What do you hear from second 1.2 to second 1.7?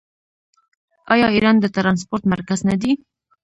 ایران د